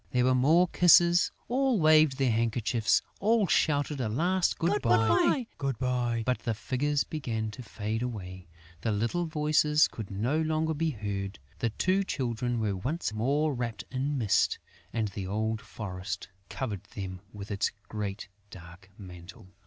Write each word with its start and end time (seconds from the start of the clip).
There 0.09 0.25
were 0.25 0.33
more 0.33 0.67
kisses; 0.69 1.31
all 1.47 1.79
waved 1.79 2.17
their 2.17 2.31
handkerchiefs; 2.31 3.03
all 3.19 3.45
shouted 3.45 4.01
a 4.01 4.09
last 4.09 4.57
good 4.57 4.81
bye. 4.81 5.45
But 6.25 6.39
the 6.39 6.55
figures 6.55 7.03
began 7.03 7.51
to 7.51 7.61
fade 7.61 8.01
away; 8.01 8.47
the 8.81 8.91
little 8.91 9.27
voices 9.27 9.87
could 9.87 10.09
no 10.09 10.41
longer 10.41 10.73
be 10.73 10.89
heard; 10.89 11.37
the 11.59 11.69
two 11.69 12.03
Children 12.03 12.59
were 12.59 12.75
once 12.77 13.13
more 13.13 13.53
wrapped 13.53 13.83
in 13.91 14.17
mist; 14.17 14.57
and 14.91 15.09
the 15.09 15.27
old 15.27 15.61
forest 15.61 16.29
covered 16.49 16.83
them 16.95 17.19
with 17.31 17.51
its 17.51 17.69
great 17.87 18.27
dark 18.49 18.89
mantle. 18.97 19.49